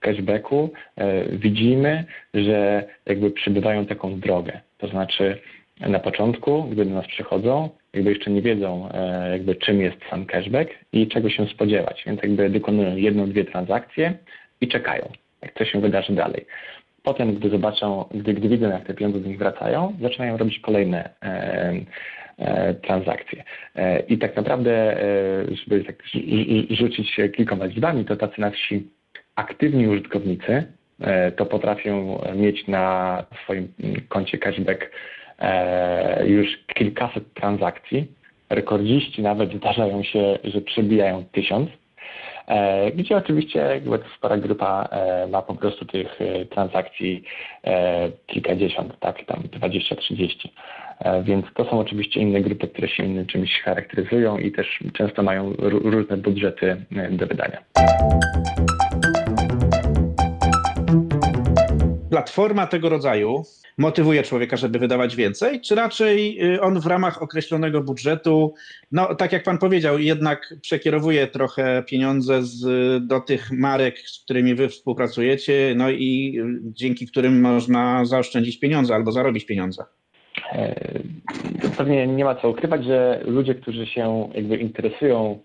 [0.00, 0.72] cashbacku
[1.32, 4.60] widzimy, że jakby przebywają taką drogę.
[4.78, 5.38] To znaczy
[5.80, 10.26] na początku, gdy do nas przychodzą, jakby jeszcze nie wiedzą, e, jakby czym jest sam
[10.26, 14.14] cashback i czego się spodziewać, więc jakby wykonują jedną, dwie transakcje
[14.60, 16.46] i czekają, jak co się wydarzy dalej.
[17.02, 21.10] Potem, gdy zobaczą, gdy, gdy widzą, jak te pieniądze do nich wracają, zaczynają robić kolejne
[21.22, 21.74] e,
[22.38, 23.44] e, transakcje.
[23.76, 25.04] E, I tak naprawdę, e,
[25.56, 25.96] żeby tak
[26.70, 28.90] rzucić kilkoma liczbami, to tacy nasi
[29.36, 30.64] aktywni użytkownicy
[31.00, 33.68] e, to potrafią mieć na swoim
[34.08, 34.90] koncie cashback
[35.42, 38.06] E, już kilkaset transakcji.
[38.50, 41.70] Rekordziści nawet zdarzają się, że przebijają tysiąc,
[42.94, 43.80] gdzie oczywiście
[44.18, 46.18] spora grupa e, ma po prostu tych
[46.50, 47.24] transakcji
[48.26, 50.48] kilkadziesiąt, tak, tam 20-30.
[51.22, 55.52] Więc to są oczywiście inne grupy, które się innym czymś charakteryzują i też często mają
[55.58, 57.58] różne budżety do wydania.
[62.10, 63.44] Platforma tego rodzaju
[63.82, 68.54] motywuje człowieka, żeby wydawać więcej, czy raczej y, on w ramach określonego budżetu,
[68.92, 72.60] no tak jak pan powiedział, jednak przekierowuje trochę pieniądze z,
[73.06, 78.94] do tych marek, z którymi wy współpracujecie, no i y, dzięki którym można zaoszczędzić pieniądze
[78.94, 79.84] albo zarobić pieniądze?
[80.52, 80.74] E,
[81.76, 85.38] pewnie nie ma co ukrywać, że ludzie, którzy się jakby interesują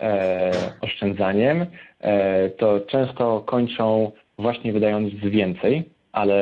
[0.00, 1.66] e, oszczędzaniem,
[2.00, 6.38] e, to często kończą właśnie wydając więcej, ale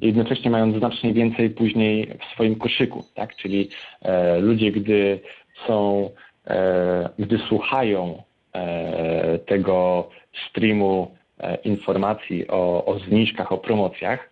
[0.00, 3.36] jednocześnie mając znacznie więcej później w swoim koszyku, tak?
[3.36, 3.68] Czyli
[4.02, 5.20] e, ludzie, gdy
[5.66, 6.10] są,
[6.46, 8.22] e, gdy słuchają
[8.54, 10.08] e, tego
[10.48, 14.30] streamu e, informacji o, o zniżkach, o promocjach,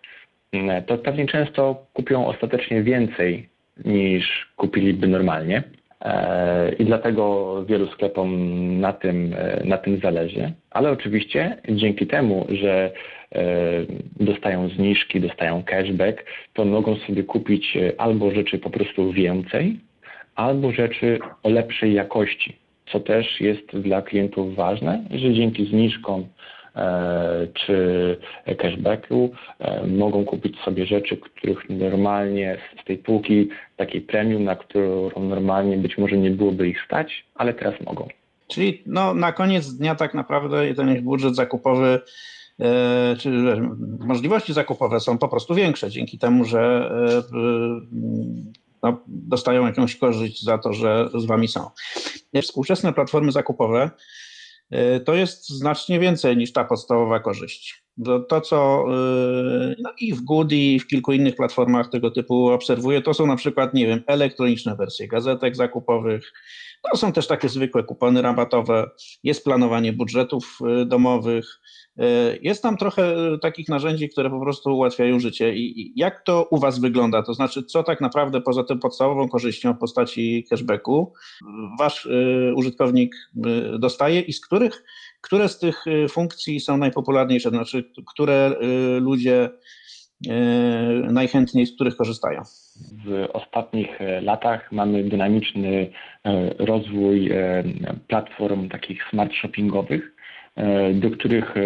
[0.87, 3.49] to pewnie często kupią ostatecznie więcej
[3.85, 5.63] niż kupiliby normalnie.
[6.01, 8.31] E, I dlatego wielu sklepom
[8.79, 10.51] na tym, e, na tym zależy.
[10.71, 12.91] Ale oczywiście dzięki temu, że
[14.19, 19.79] dostają zniżki, dostają cashback, to mogą sobie kupić albo rzeczy po prostu więcej,
[20.35, 22.55] albo rzeczy o lepszej jakości,
[22.91, 26.25] co też jest dla klientów ważne, że dzięki zniżkom
[26.75, 28.17] E, czy
[28.57, 35.23] cashbacku, e, mogą kupić sobie rzeczy, których normalnie z tej półki takiej premium, na którą
[35.23, 38.07] normalnie być może nie byłoby ich stać, ale teraz mogą.
[38.47, 41.99] Czyli no, na koniec dnia tak naprawdę ten ich budżet zakupowy e,
[43.19, 43.31] czy
[43.99, 46.91] możliwości zakupowe są po prostu większe dzięki temu, że
[48.83, 51.69] no, dostają jakąś korzyść za to, że z wami są.
[52.41, 53.89] Współczesne platformy zakupowe
[54.71, 57.83] E, to jest znacznie więcej niż ta podstawowa korzyść.
[58.05, 62.47] To, to co e, no i w Goody i w kilku innych platformach tego typu
[62.47, 66.33] obserwuję, to są na przykład, nie wiem, elektroniczne wersje gazetek zakupowych,
[66.91, 68.89] to są też takie zwykłe kupony rabatowe,
[69.23, 71.68] jest planowanie budżetów e, domowych, E,
[72.41, 75.55] jest tam trochę takich narzędzi, które po prostu ułatwiają życie.
[75.55, 77.23] I jak to u Was wygląda?
[77.23, 81.13] To znaczy, co tak naprawdę poza tym podstawową korzyścią w postaci cashbacku
[81.79, 84.83] Wasz e, użytkownik e, dostaje i z których,
[85.21, 87.49] które z tych funkcji są najpopularniejsze?
[87.49, 88.55] Znaczy, które
[89.01, 89.49] ludzie
[91.11, 92.41] najchętniej z których korzystają?
[93.05, 95.91] W ostatnich latach mamy dynamiczny
[96.59, 97.31] rozwój
[98.07, 100.18] platform takich smart shoppingowych, E,
[100.93, 101.61] do których e,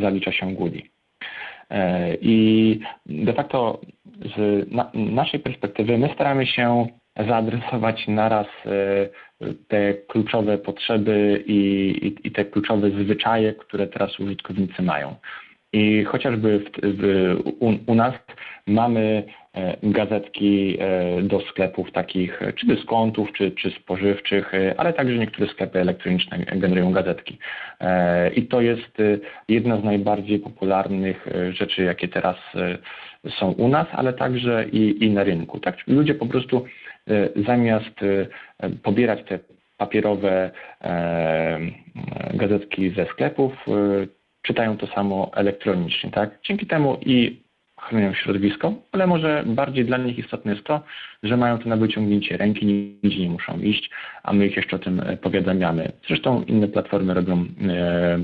[0.00, 0.82] zalicza się Goody.
[1.70, 3.80] E, I de facto
[4.36, 6.86] z naszej perspektywy my staramy się
[7.28, 8.46] zaadresować naraz
[9.68, 11.54] te kluczowe potrzeby i,
[12.02, 15.14] i, i, te kluczowe zwyczaje, które teraz użytkownicy mają.
[15.72, 18.14] I chociażby w, w, u, u, nas
[18.66, 19.24] mamy
[19.82, 20.78] gazetki
[21.22, 27.38] do sklepów takich, czy dyskontów, czy, czy spożywczych, ale także niektóre sklepy elektroniczne generują gazetki.
[28.36, 28.98] I to jest
[29.48, 32.36] jedna z najbardziej popularnych rzeczy, jakie teraz
[33.38, 35.60] są u nas, ale także i, i na rynku.
[35.60, 35.76] Tak?
[35.86, 36.64] Ludzie po prostu
[37.46, 38.00] zamiast
[38.82, 39.38] pobierać te
[39.76, 40.50] papierowe
[42.34, 43.52] gazetki ze sklepów,
[44.42, 46.10] czytają to samo elektronicznie.
[46.10, 46.30] Tak?
[46.42, 47.45] Dzięki temu i
[47.88, 50.80] chronią środowisko, ale może bardziej dla nich istotne jest to,
[51.22, 53.90] że mają to na wyciągnięcie ręki, nigdzie nie muszą iść,
[54.22, 55.92] a my ich jeszcze o tym e, powiadamiamy.
[56.08, 58.18] Zresztą inne platformy robią e,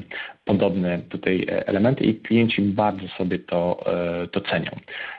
[0.44, 4.70] podobne tutaj e, elementy i klienci bardzo sobie to, e, to cenią.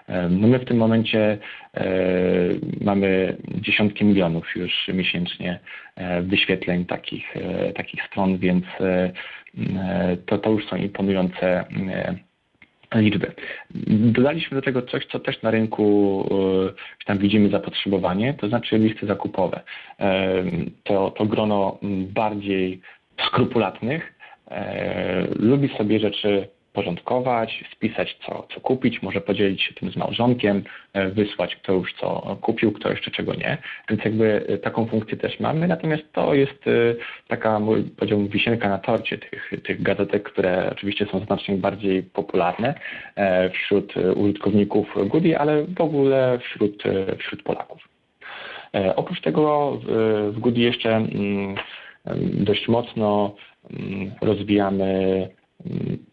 [0.08, 1.38] E, no my w tym momencie
[1.74, 1.86] e,
[2.82, 5.60] mamy dziesiątki milionów już miesięcznie
[6.22, 7.34] wyświetleń takich,
[7.76, 8.66] takich stron, więc
[10.26, 11.66] to, to już są imponujące
[13.02, 13.32] liczby.
[13.88, 16.26] Dodaliśmy do tego coś, co też na rynku
[17.02, 19.62] e, tam widzimy zapotrzebowanie, to znaczy listy zakupowe.
[20.00, 20.44] E,
[20.84, 21.80] to, to grono
[22.14, 22.82] bardziej
[23.28, 24.14] skrupulatnych
[24.52, 30.64] e, lubi sobie rzeczy porządkować, spisać co, co kupić, może podzielić się tym z małżonkiem,
[30.94, 33.58] e, wysłać kto już co kupił, kto jeszcze czego nie.
[33.90, 36.96] Więc jakby e, taką funkcję też mamy, natomiast to jest e,
[37.28, 37.60] taka,
[37.98, 42.74] powiedziałbym, wisienka na torcie tych, tych gazetek, które oczywiście są znacznie bardziej popularne
[43.54, 46.84] wśród użytkowników Goody, ale w ogóle wśród,
[47.18, 47.88] wśród Polaków.
[48.96, 49.78] Oprócz tego
[50.32, 51.56] w Goody jeszcze mm,
[52.34, 53.36] dość mocno
[53.72, 55.30] mm, rozwijamy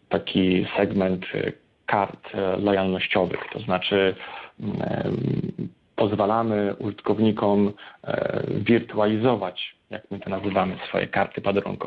[0.09, 1.53] taki segment y,
[1.85, 4.15] kart y, lojalnościowych, to znaczy
[5.95, 7.73] pozwalamy użytkownikom
[8.47, 11.41] wirtualizować, jak my to nazywamy, swoje karty,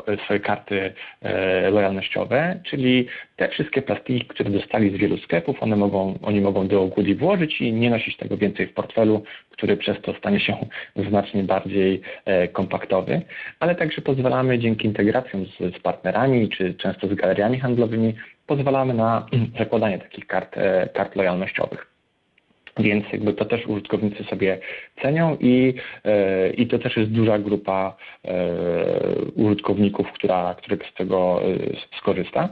[0.07, 5.77] e, swoje karty e, lojalnościowe, czyli te wszystkie plastiki, które dostali z wielu sklepów, one
[5.77, 10.01] mogą, oni mogą do Goody włożyć i nie nosić tego więcej w portfelu, który przez
[10.01, 10.57] to stanie się
[11.09, 12.01] znacznie bardziej
[12.53, 13.23] kompaktowy,
[13.61, 18.15] ale także pozwalamy dzięki integracjom z, z partnerami, czy często z galeriami handlowymi,
[18.47, 19.27] pozwalamy na
[19.59, 20.57] zakładanie takich kart,
[20.95, 21.94] kart lojalnościowych.
[22.79, 24.59] Więc jakby to też użytkownicy sobie
[25.03, 28.49] cenią i, e, i to też jest duża grupa e,
[29.35, 32.49] użytkowników, która, która z tego e, skorzysta.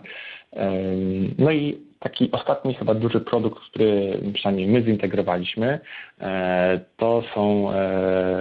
[1.39, 5.81] No i taki ostatni chyba duży produkt, który przynajmniej my zintegrowaliśmy,
[6.97, 7.73] to są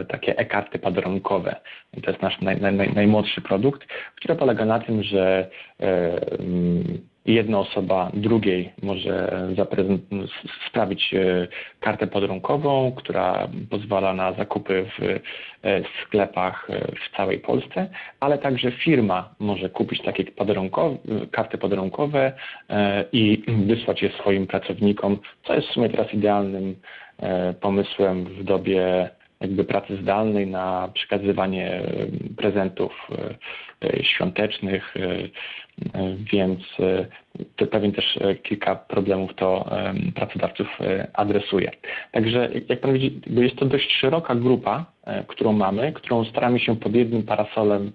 [0.07, 1.55] takie e-karty padronkowe.
[2.03, 5.49] To jest nasz naj, naj, najmłodszy produkt, który polega na tym, że
[7.25, 9.47] jedna osoba drugiej może
[10.67, 11.47] sprawić e,
[11.79, 15.19] kartę podrunkową, która pozwala na zakupy w e,
[16.03, 20.23] sklepach e, w całej Polsce, ale także firma może kupić takie
[21.31, 22.33] karty podrunkowe
[23.13, 26.75] i wysłać je swoim pracownikom, co jest w sumie teraz idealnym
[27.61, 29.09] pomysłem w dobie
[29.41, 31.81] jakby pracy zdalnej na przekazywanie
[32.37, 33.09] prezentów
[34.01, 34.95] świątecznych,
[36.31, 37.05] więc e,
[37.55, 39.69] to pewnie też e, kilka problemów to
[40.15, 41.71] pracodawców e, adresuje.
[42.11, 44.85] Także jak Pan widzi, jest to dość szeroka grupa,
[45.27, 47.91] którą mamy, którą staramy się pod jednym parasolem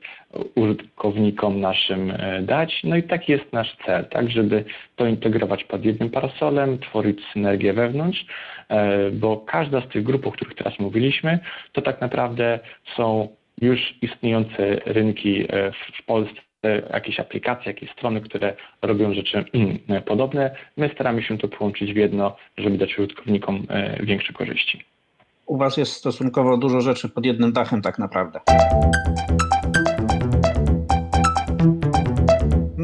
[0.54, 2.12] użytkownikom naszym
[2.42, 2.80] dać.
[2.84, 4.64] No i taki jest nasz cel, tak, żeby
[4.96, 8.26] to integrować pod jednym parasolem, tworzyć synergię wewnątrz,
[9.12, 11.38] bo każda z tych grup, o których teraz mówiliśmy,
[11.72, 12.58] to tak naprawdę
[12.96, 13.28] są
[13.60, 15.46] już istniejące rynki
[16.00, 16.45] w Polsce
[16.92, 20.56] jakieś aplikacje, jakieś strony, które robią rzeczy mm, podobne.
[20.76, 24.84] My staramy się to połączyć w jedno, żeby dać użytkownikom e, większe korzyści.
[25.46, 28.40] U Was jest stosunkowo dużo rzeczy pod jednym dachem tak naprawdę.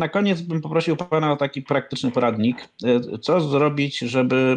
[0.03, 2.69] Na koniec bym poprosił Pana o taki praktyczny poradnik.
[2.85, 4.57] E, co zrobić, żeby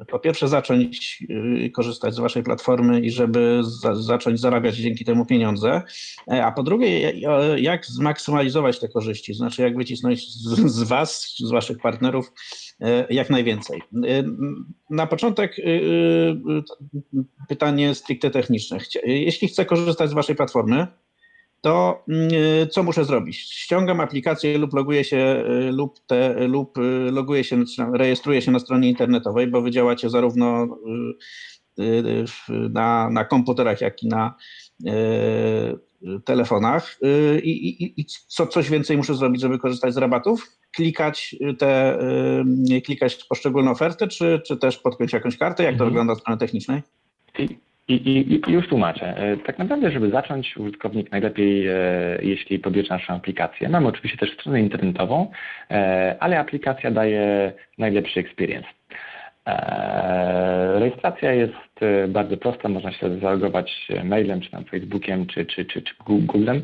[0.00, 1.24] e, po pierwsze zacząć
[1.64, 5.82] e, korzystać z Waszej platformy i żeby za, zacząć zarabiać dzięki temu pieniądze,
[6.26, 7.12] a po drugie,
[7.56, 12.32] jak zmaksymalizować te korzyści, znaczy jak wycisnąć z, z Was, z Waszych partnerów
[13.10, 13.82] jak najwięcej.
[14.90, 15.56] Na początek
[17.48, 18.78] pytanie stricte techniczne.
[19.04, 20.86] Jeśli chcę korzystać z Waszej platformy,
[21.66, 22.28] to mm,
[22.62, 23.36] y, co muszę zrobić?
[23.36, 28.58] Ściągam aplikację lub loguję się y, lub, te, lub y, loguję się, rejestruję się na
[28.58, 30.78] stronie internetowej, bo wy działacie zarówno
[32.48, 34.34] na, na komputerach, jak i na
[36.24, 36.98] telefonach.
[37.42, 40.46] I, i, i co, coś więcej muszę zrobić, żeby korzystać z rabatów?
[40.72, 41.98] Klikać te,
[42.84, 45.62] klikać poszczególne oferty, czy, czy też podpiąć jakąś kartę?
[45.62, 45.90] Jak to mhm.
[45.90, 46.82] wygląda od strony technicznej?
[47.88, 49.16] I, i, I, już tłumaczę.
[49.16, 51.74] E, tak naprawdę, żeby zacząć, użytkownik najlepiej, e,
[52.22, 53.68] jeśli pobierze naszą aplikację.
[53.68, 55.30] Mamy oczywiście też stronę internetową,
[55.70, 58.68] e, ale aplikacja daje najlepszy experience.
[60.78, 65.94] Rejestracja jest bardzo prosta, można się zalogować mailem, czy tam Facebookiem, czy, czy, czy, czy
[66.06, 66.62] Googlem.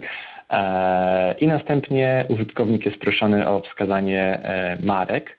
[1.40, 4.40] I następnie użytkownik jest proszony o wskazanie
[4.82, 5.38] marek,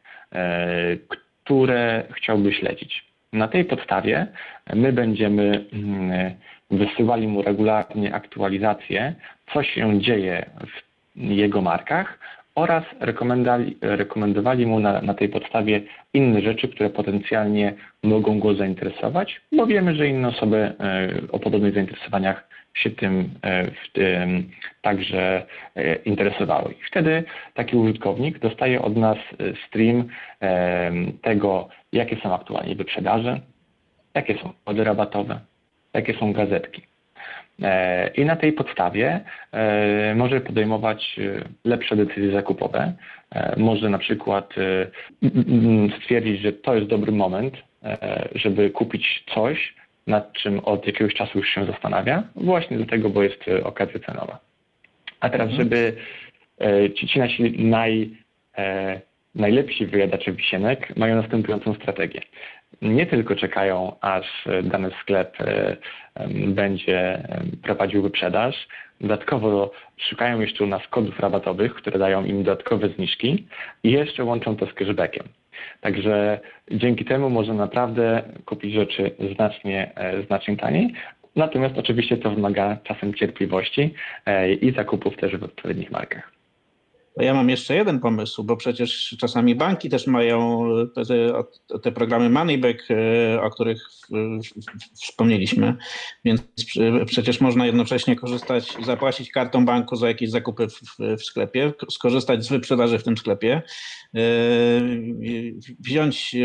[1.43, 3.12] które chciałby śledzić.
[3.34, 4.28] Na tej podstawie
[4.74, 6.32] my będziemy mm,
[6.72, 9.15] wysyłali mu regularnie aktualizacje,
[9.54, 10.46] co się dzieje
[11.15, 12.19] w jego markach
[12.56, 12.84] oraz
[13.82, 15.82] rekomendowali, mu na, na tej podstawie
[16.13, 20.74] inne rzeczy, które potencjalnie mogą go zainteresować, bo wiemy, że inne osoby e,
[21.32, 24.50] o podobnych zainteresowaniach się tym, e, tym
[24.82, 26.74] także e, interesowały.
[26.74, 29.18] I wtedy taki użytkownik dostaje od nas
[29.68, 30.08] stream
[31.22, 33.40] tego, jakie są aktualnie wyprzedaże,
[34.14, 35.40] jakie są kody rabatowe,
[35.94, 36.82] jakie są gazetki.
[37.62, 39.20] E, I na tej podstawie
[39.52, 42.94] e, może podejmować e, lepsze decyzje zakupowe.
[43.58, 44.54] Może na przykład
[46.02, 47.54] stwierdzić, że to jest dobry moment,
[48.36, 49.76] żeby kupić coś,
[50.08, 54.39] nad czym od jakiegoś czasu już się zastanawia, właśnie dlatego, bo jest okazja cenowa.
[55.20, 55.63] A teraz, mhm.
[55.63, 55.94] żeby
[56.96, 58.10] ci, ci nasi naj,
[59.36, 62.22] najlepsi wyjadacze wisienek mają następującą strategię
[62.82, 65.78] nie tylko czekają, aż dany sklep e,
[66.48, 67.28] będzie
[67.63, 68.68] prowadził wyprzedaż,
[69.02, 73.48] dodatkowo szukają jeszcze u nas kodów rabatowych, które dają im dodatkowe zniżki
[73.84, 75.28] i jeszcze łączą to z cashbackiem.
[75.82, 76.39] Także
[76.72, 80.94] dzięki temu można naprawdę kupić rzeczy znacznie, e, znacznie taniej.
[81.36, 83.94] Natomiast oczywiście to wymaga czasem cierpliwości
[84.26, 86.33] e, i zakupów też w odpowiednich markach.
[87.17, 91.04] Ja mam jeszcze jeden pomysł, bo przecież czasami banki też mają te,
[91.80, 93.88] te programy Moneyback, e, o których
[94.93, 95.76] wspomnieliśmy,
[96.26, 96.41] więc
[97.06, 100.82] przecież można jednocześnie korzystać, zapłacić kartą banku za jakieś zakupy w,
[101.17, 103.62] w sklepie, skorzystać z wyprzedaży w tym sklepie,
[104.15, 104.19] e,
[105.80, 106.36] wziąć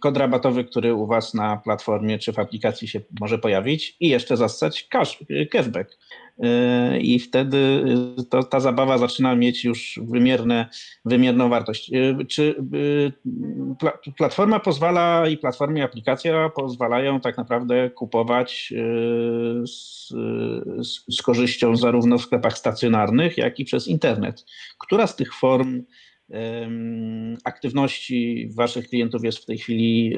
[0.00, 4.36] kod rabatowy, który u Was na platformie czy w aplikacji się może pojawić i jeszcze
[4.36, 5.18] zastać cash,
[5.52, 5.98] cashback.
[6.38, 7.84] E, i wtedy
[8.18, 10.68] e, to, ta zabawa zaczyna mieć już wymierne,
[11.04, 11.92] wymierną wartość.
[11.92, 12.54] E, czy
[14.16, 18.74] platforma pozwala i platformy i aplikacja pozwalają tak naprawdę kupować
[19.66, 20.08] z,
[20.82, 24.44] z, z korzyścią zarówno w sklepach stacjonarnych, jak i przez internet?
[24.78, 25.82] Która z tych form
[27.44, 30.16] aktywności waszych klientów jest w tej chwili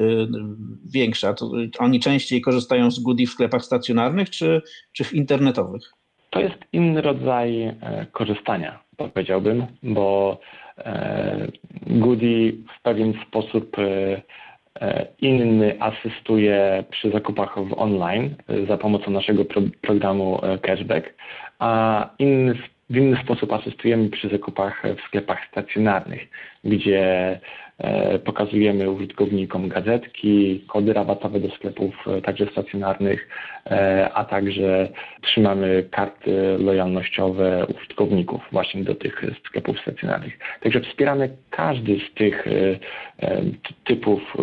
[0.84, 1.34] większa?
[1.34, 5.92] To oni częściej korzystają z goodie w sklepach stacjonarnych czy, czy w internetowych?
[6.36, 7.74] To jest inny rodzaj e,
[8.12, 10.38] korzystania, powiedziałbym, bo
[10.78, 11.46] e,
[11.86, 18.34] Goody w pewien sposób e, inny asystuje przy zakupach w online
[18.68, 19.44] za pomocą naszego
[19.80, 21.14] programu cashback,
[21.58, 22.54] a inny,
[22.90, 26.28] w inny sposób asystujemy przy zakupach w sklepach stacjonarnych,
[26.64, 27.40] gdzie
[28.24, 33.28] pokazujemy użytkownikom gazetki, kody rabatowe do sklepów e, także stacjonarnych,
[33.66, 34.88] e, a także
[35.22, 40.38] trzymamy karty lojalnościowe użytkowników właśnie do tych sklepów stacjonarnych.
[40.60, 42.44] Także wspieramy każdy z tych
[43.84, 44.36] typów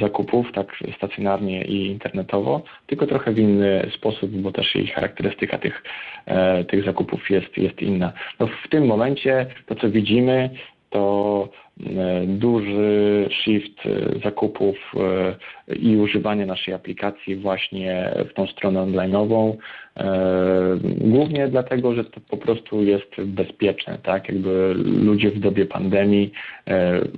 [0.00, 5.82] zakupów, tak stacjonarnie i internetowo, tylko trochę w inny sposób, bo też jej charakterystyka tych,
[6.68, 8.12] tych zakupów jest, jest inna.
[8.40, 10.50] No w tym momencie to, co widzimy,
[10.94, 11.63] to e,
[12.26, 14.76] duży shift e, zakupów
[15.68, 19.56] e, i używanie naszej aplikacji właśnie w tą stronę online'ową.
[20.98, 24.28] Głównie dlatego, że to po prostu jest bezpieczne, tak?
[24.28, 26.32] Jakby ludzie w dobie pandemii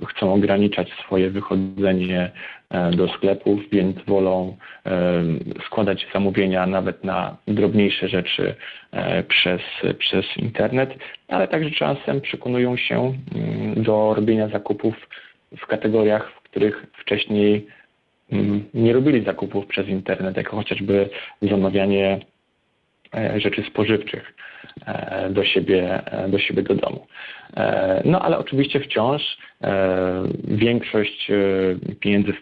[0.07, 2.31] chcą ograniczać swoje wychodzenie
[2.69, 5.23] E, do sklepów, więc wolą e,
[5.65, 8.55] składać zamówienia nawet na drobniejsze rzeczy
[8.91, 9.61] e, przez,
[9.99, 10.89] przez internet,
[11.27, 14.95] ale także czasem przekonują się mm, do robienia zakupów
[15.57, 17.67] w kategoriach, w których wcześniej
[18.31, 21.09] mm, nie robili zakupów przez internet, jako chociażby
[21.41, 22.19] zamawianie
[23.37, 24.33] rzeczy spożywczych
[25.29, 27.07] do siebie, do siebie do domu.
[28.05, 31.35] No ale oczywiście wciąż E, większość e,
[31.99, 32.33] pieniędzy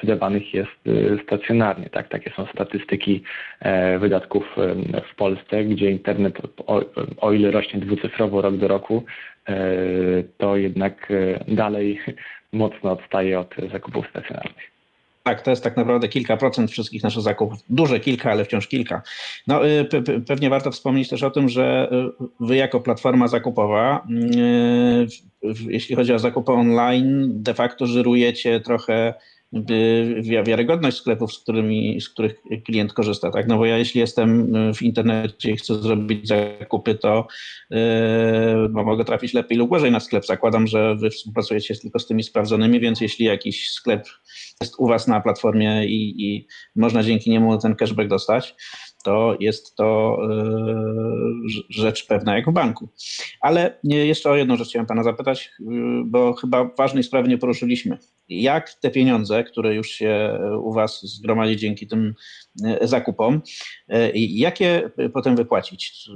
[0.00, 1.90] wydawanych jest e, stacjonarnie.
[1.90, 2.08] Tak?
[2.08, 3.22] Takie są statystyki
[3.98, 4.56] wydatków
[5.12, 6.82] w Polsce, gdzie internet, o,
[7.16, 9.04] o ile rośnie dwucyfrowo rok do roku,
[10.38, 11.12] to jednak
[11.48, 12.00] dalej
[12.52, 14.75] mocno odstaje od zakupów stacjonarnych.
[15.26, 17.58] Tak, to jest tak naprawdę kilka procent wszystkich naszych zakupów.
[17.68, 19.02] Duże kilka, ale wciąż kilka.
[19.46, 19.84] No, y,
[20.26, 25.06] pewnie warto wspomnieć też o tym, że y, wy jako platforma zakupowa, y,
[25.68, 29.14] jeśli chodzi o zakupy online, de facto żyrujecie trochę
[30.44, 33.30] wiarygodność sklepów, z, którymi, z których klient korzysta.
[33.30, 33.48] Tak?
[33.48, 37.26] No bo ja jeśli jestem w internecie i chcę zrobić zakupy, to
[37.70, 37.78] yy,
[38.68, 40.26] mogę trafić lepiej lub gorzej na sklep.
[40.26, 44.06] Zakładam, że wy współpracujecie tylko z tymi sprawdzonymi, więc jeśli jakiś sklep
[44.60, 46.46] jest u was na platformie i, i
[46.76, 48.54] można dzięki niemu ten cashback dostać,
[49.04, 50.36] to jest to e,
[51.68, 52.88] rzecz pewna jak w banku.
[53.40, 55.64] Ale jeszcze o jedną rzecz chciałem Pana zapytać, e,
[56.04, 57.98] bo chyba ważnej sprawy nie poruszyliśmy.
[58.28, 62.14] Jak te pieniądze, które już się u Was zgromadzi dzięki tym
[62.64, 63.42] e, zakupom,
[64.14, 66.08] jakie potem wypłacić?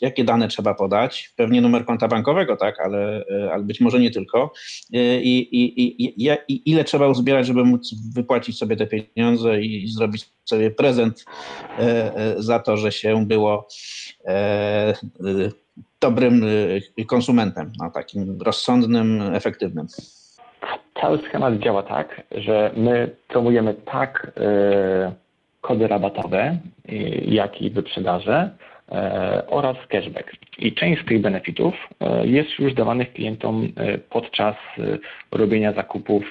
[0.00, 1.32] Jakie dane trzeba podać?
[1.36, 4.52] Pewnie numer konta bankowego, tak, ale, ale być może nie tylko.
[4.92, 10.26] I, i, i, i ile trzeba uzbierać, żeby móc wypłacić sobie te pieniądze i zrobić
[10.44, 11.24] sobie prezent
[11.78, 13.68] E, za to, że się było
[14.24, 14.94] e,
[16.00, 16.44] dobrym
[16.98, 19.86] e, konsumentem, no, takim rozsądnym, efektywnym.
[21.00, 24.32] Cały schemat działa tak, że my promujemy tak
[25.60, 26.56] kody rabatowe,
[27.24, 28.50] jak i wyprzedaże
[29.46, 30.32] oraz cashback.
[30.58, 31.74] I część z tych benefitów
[32.22, 33.68] jest już dawanych klientom
[34.10, 34.56] podczas
[35.32, 36.24] robienia zakupów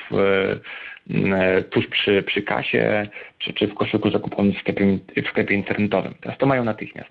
[1.14, 3.08] E, tuż przy, przy kasie,
[3.40, 6.14] czy, czy w koszyku zakupowym w sklepie, w sklepie internetowym.
[6.22, 7.10] Teraz to mają natychmiast.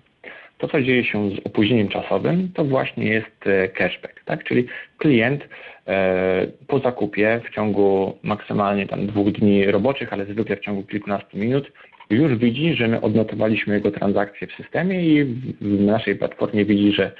[0.57, 4.43] To, co dzieje się z opóźnieniem czasowym, to właśnie jest e, cashback, tak?
[4.43, 5.47] Czyli klient
[5.87, 11.37] e, po zakupie w ciągu maksymalnie tam dwóch dni roboczych, ale zwykle w ciągu kilkunastu
[11.37, 11.71] minut
[12.09, 15.23] już widzi, że my odnotowaliśmy jego transakcję w systemie i
[15.61, 17.11] w naszej platformie widzi, że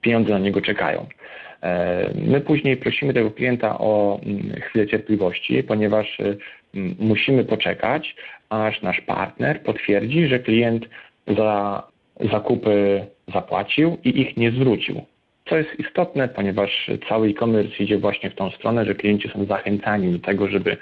[0.00, 1.06] pieniądze na niego czekają.
[1.62, 6.38] E, my później prosimy tego klienta o mm, chwilę cierpliwości, ponieważ y,
[6.98, 8.16] musimy poczekać,
[8.48, 10.88] aż nasz partner potwierdzi, że klient
[11.36, 11.82] za
[12.32, 15.02] zakupy zapłacił i ich nie zwrócił.
[15.48, 20.12] Co jest istotne, ponieważ cały e-commerce idzie właśnie w tą stronę, że klienci są zachęcani
[20.12, 20.76] do tego, żeby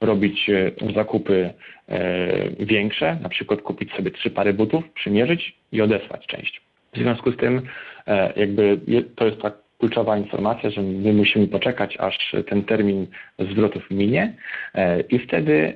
[0.00, 1.50] robić y, zakupy
[1.88, 6.60] e, większe, na przykład kupić sobie trzy pary butów, przymierzyć i odesłać część.
[6.92, 7.62] W związku z tym
[8.06, 8.80] e, jakby
[9.16, 13.06] to jest tak kluczowa informacja, że my musimy poczekać, aż ten termin
[13.38, 14.34] zwrotów minie
[14.74, 15.74] e, i wtedy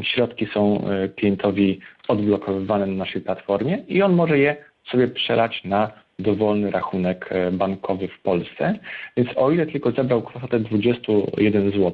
[0.00, 4.56] e, środki są e, klientowi odblokowywane na naszej platformie i on może je
[4.90, 8.78] sobie przelać na dowolny rachunek bankowy w Polsce.
[9.16, 11.92] Więc o ile tylko zebrał kwotę 21 zł,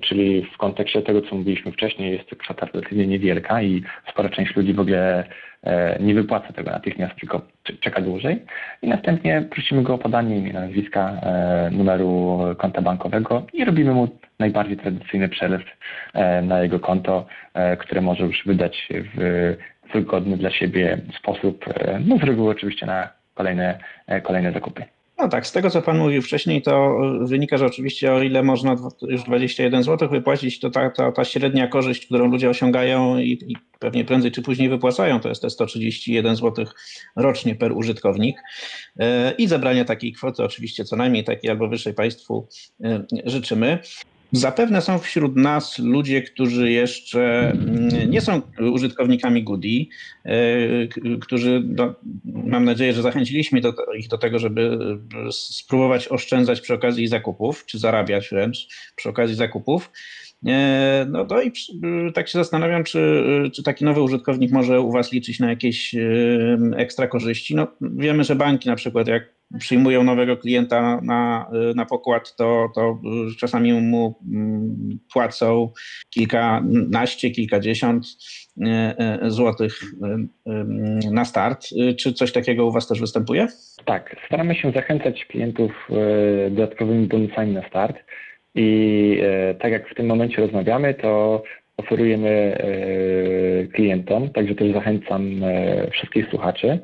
[0.00, 4.56] czyli w kontekście tego, co mówiliśmy wcześniej, jest to kwota relatywnie niewielka i spora część
[4.56, 5.24] ludzi w ogóle
[5.66, 7.42] E, nie wypłaca tego natychmiast, tylko
[7.80, 8.42] czeka dłużej.
[8.82, 14.08] I następnie prosimy go o podanie imienia, nazwiska, e, numeru konta bankowego i robimy mu
[14.38, 15.62] najbardziej tradycyjny przelew
[16.14, 17.26] e, na jego konto,
[17.78, 19.56] które może już wydać w
[19.94, 21.64] wygodny dla siebie sposób,
[22.06, 23.78] no z reguły oczywiście na kolejne,
[24.22, 24.84] kolejne zakupy.
[25.18, 28.76] No tak, z tego co Pan mówił wcześniej, to wynika, że oczywiście o ile można
[29.02, 33.56] już 21 zł wypłacić, to ta, ta, ta średnia korzyść, którą ludzie osiągają i, i,
[33.78, 36.66] pewnie prędzej czy później wypłacają, to jest te 131 zł
[37.16, 38.36] rocznie per użytkownik.
[39.00, 42.48] E, I zebranie takiej kwoty oczywiście co najmniej takiej albo wyższej Państwu
[42.84, 43.78] e, życzymy.
[44.32, 49.86] Zapewne są wśród nas ludzie, którzy jeszcze mm, nie są użytkownikami Goody,
[50.24, 54.78] e, którzy do, mam nadzieję, że zachęciliśmy do, ich do tego, żeby
[55.30, 59.90] spróbować oszczędzać przy okazji zakupów, czy zarabiać wręcz przy okazji zakupów.
[60.46, 61.52] E, no to i
[62.14, 63.24] tak się zastanawiam, czy,
[63.54, 65.98] czy taki nowy użytkownik może u Was liczyć na jakieś e,
[66.76, 67.54] ekstra korzyści.
[67.54, 73.00] No, wiemy, że banki na przykład jak przyjmują nowego klienta na, na pokład, to, to
[73.38, 75.72] czasami mu mm, płacą
[76.10, 78.06] kilkanaście, kilkadziesiąt
[78.66, 79.80] e, złotych
[81.12, 81.66] na start.
[81.98, 83.46] Czy coś takiego u Was też występuje?
[83.84, 85.88] Tak, staramy się zachęcać klientów
[86.50, 87.96] dodatkowymi bonusami na start.
[88.54, 89.20] I
[89.60, 91.42] tak jak w tym momencie rozmawiamy, to
[91.76, 92.58] oferujemy
[93.74, 95.30] klientom, także też zachęcam
[95.92, 96.78] wszystkich słuchaczy.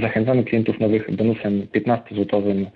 [0.00, 2.66] Zachęcamy klientów nowych bonusem 15-złotowym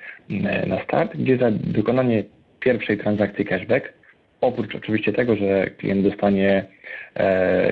[0.66, 2.24] na start, gdzie za wykonanie
[2.60, 3.92] pierwszej transakcji cashback,
[4.40, 6.64] oprócz oczywiście tego, że klient dostanie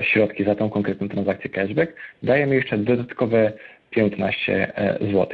[0.01, 1.93] środki za tą konkretną transakcję cashback,
[2.23, 3.51] dajemy jeszcze dodatkowe
[3.95, 5.27] 15 e, zł.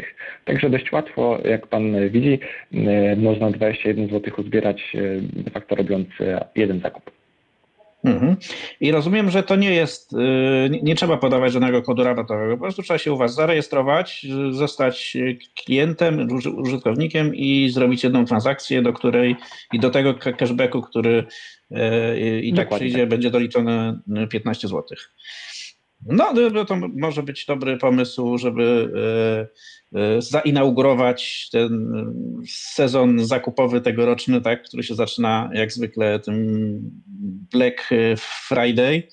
[0.45, 2.39] Także dość łatwo, jak Pan widzi,
[2.73, 4.99] e, można 21 zł uzbierać e,
[5.43, 6.07] de facto robiąc
[6.55, 7.20] jeden zakup.
[8.03, 8.35] Mhm.
[8.79, 10.11] I rozumiem, że to nie jest,
[10.69, 15.17] nie, nie, trzeba podawać żadnego kodu rabatowego, po prostu trzeba się u Was zarejestrować, zostać
[15.65, 16.27] klientem,
[16.57, 19.35] użytkownikiem i zrobić jedną transakcję, do której
[19.73, 21.25] i do tego cashbacku, który
[22.41, 22.87] i tak Dokładnie.
[22.87, 23.99] przyjdzie, będzie doliczone
[24.29, 24.83] 15 zł.
[26.05, 26.33] No,
[26.67, 28.91] to może być dobry pomysł, żeby
[30.19, 31.93] zainaugurować ten
[32.47, 36.79] sezon zakupowy tegoroczny, tak, który się zaczyna jak zwykle tym
[37.51, 37.89] Black
[38.47, 39.03] Friday.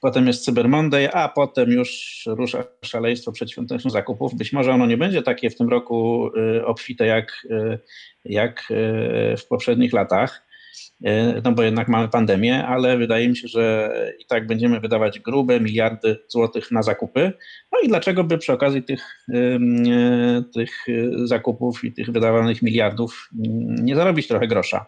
[0.00, 4.34] Potem jest Cyber Monday, a potem już rusza szaleństwo przedświątecznych zakupów.
[4.34, 6.30] Być może ono nie będzie takie w tym roku
[6.64, 7.46] obfite jak,
[8.24, 8.72] jak
[9.38, 10.51] w poprzednich latach E,
[11.44, 15.60] no bo jednak mamy pandemię, ale wydaje mi się, że i tak będziemy wydawać grube
[15.60, 17.32] miliardy złotych na zakupy.
[17.72, 19.58] No i dlaczego by przy okazji tych, e,
[20.54, 20.70] tych
[21.24, 23.28] zakupów i tych wydawanych miliardów
[23.82, 24.86] nie zarobić trochę grosza?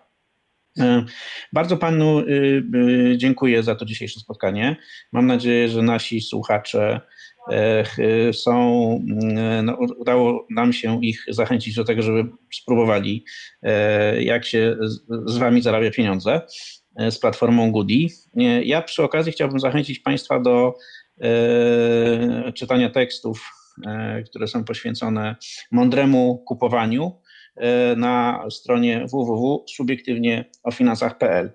[0.79, 1.05] E,
[1.53, 2.23] bardzo panu
[3.17, 4.77] dziękuję za to dzisiejsze spotkanie.
[5.12, 7.01] Mam nadzieję, że nasi słuchacze
[8.33, 8.55] są,
[9.63, 13.25] no, udało nam się ich zachęcić do tego, żeby spróbowali,
[13.63, 14.77] e, jak się
[15.27, 16.41] z wami zarabia pieniądze
[16.97, 18.07] e, z platformą Goody.
[18.63, 20.75] Ja przy okazji chciałbym zachęcić Państwa do
[21.21, 23.51] e, czytania tekstów,
[24.27, 25.37] które są poświęcone
[25.71, 27.21] mądremu kupowaniu
[27.97, 31.53] na stronie www.subiektywnieofinansach.pl.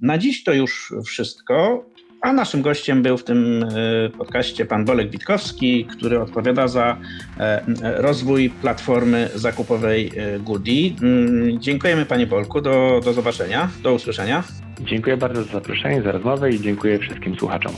[0.00, 1.84] Na dziś to już wszystko.
[2.20, 6.96] A naszym gościem był w tym e, podcaście pan Bolek Witkowski, który odpowiada za
[7.38, 7.62] e,
[8.02, 10.94] rozwój platformy zakupowej e, Goody.
[11.02, 14.44] Mm, dziękujemy panie Bolku, do, do zobaczenia, do usłyszenia.
[14.80, 17.72] Dziękuję bardzo za zaproszenie, za rozmowę i dziękuję wszystkim słuchaczom.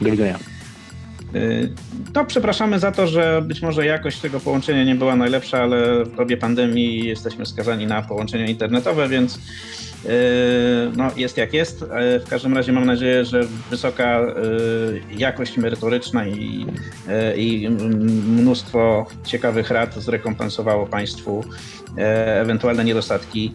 [0.00, 0.38] Do widzenia.
[2.14, 6.16] No, przepraszamy za to, że być może jakość tego połączenia nie była najlepsza, ale w
[6.16, 9.38] dobie pandemii jesteśmy skazani na połączenia internetowe, więc
[10.96, 11.80] no, jest jak jest.
[11.80, 16.66] Yy, w każdym razie mam nadzieję, że wysoka yy, jakość merytoryczna i,
[17.36, 17.68] i
[18.26, 21.44] mnóstwo ciekawych rad zrekompensowało Państwu
[22.40, 23.54] ewentualne niedostatki,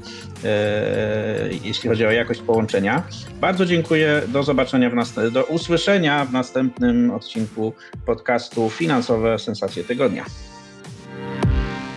[1.64, 3.04] jeśli chodzi o jakość połączenia.
[3.42, 4.22] Bardzo dziękuję.
[4.28, 7.74] Do zobaczenia, w do usłyszenia w następnym odcinku
[8.06, 10.26] podcastu Finansowe Sensacje Tygodnia.